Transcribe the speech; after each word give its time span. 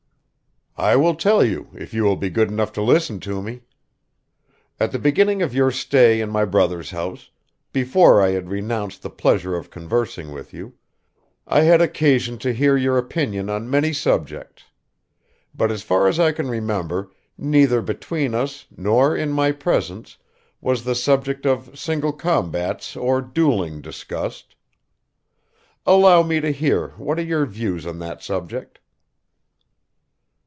"I 0.77 0.95
will 0.95 1.13
tell 1.13 1.43
you 1.43 1.67
if 1.75 1.93
you 1.93 2.03
will 2.05 2.15
be 2.15 2.31
good 2.31 2.47
enough 2.47 2.71
to 2.73 2.81
listen 2.81 3.19
to 3.19 3.39
me. 3.41 3.61
At 4.79 4.91
the 4.91 4.97
beginning 4.97 5.43
of 5.43 5.53
your 5.53 5.69
stay 5.69 6.21
in 6.21 6.31
my 6.31 6.43
brother's 6.43 6.89
house, 6.89 7.29
before 7.71 8.19
I 8.19 8.29
had 8.29 8.49
renounced 8.49 9.03
the 9.03 9.09
pleasure 9.11 9.55
of 9.55 9.69
conversing 9.69 10.31
with 10.31 10.53
you, 10.53 10.73
I 11.45 11.61
had 11.61 11.81
occasion 11.81 12.39
to 12.39 12.53
hear 12.53 12.75
your 12.77 12.97
opinion 12.97 13.47
on 13.47 13.69
many 13.69 13.93
subjects; 13.93 14.63
but 15.53 15.71
as 15.71 15.83
far 15.83 16.07
as 16.07 16.19
I 16.19 16.31
can 16.31 16.47
remember, 16.49 17.11
neither 17.37 17.81
between 17.83 18.33
us, 18.33 18.65
nor 18.75 19.15
in 19.15 19.29
my 19.31 19.51
presence, 19.51 20.17
was 20.61 20.83
the 20.83 20.95
subject 20.95 21.45
of 21.45 21.77
singlecombats 21.77 22.95
or 22.95 23.21
dueling 23.21 23.81
discussed. 23.81 24.55
Allow 25.85 26.23
me 26.23 26.39
to 26.39 26.51
hear 26.51 26.87
what 26.97 27.19
are 27.19 27.23
your 27.23 27.45
views 27.45 27.85
on 27.85 27.99
that 27.99 28.23
subject?" 28.23 28.79